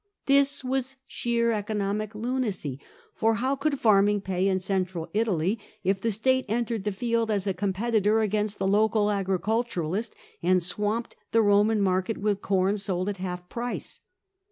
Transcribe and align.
This 0.25 0.63
was 0.63 0.97
sheer 1.05 1.51
economic 1.51 2.15
lunacy, 2.15 2.79
for 3.13 3.35
how 3.35 3.55
could 3.55 3.77
farming 3.79 4.21
pay 4.21 4.47
in 4.47 4.57
Central 4.59 5.11
Italy, 5.13 5.59
if 5.83 6.01
the 6.01 6.09
state 6.09 6.45
entered 6.47 6.85
the 6.85 6.91
field 6.91 7.29
as 7.29 7.45
a 7.45 7.53
competitor 7.53 8.21
against 8.21 8.57
the 8.57 8.65
local 8.65 9.11
agriculturist, 9.11 10.15
and 10.41 10.63
swamped 10.63 11.15
the 11.33 11.43
Eoman 11.43 11.81
market 11.81 12.17
with 12.17 12.41
corn 12.41 12.79
sold 12.79 13.09
at 13.09 13.17
half 13.17 13.47
price? 13.47 14.01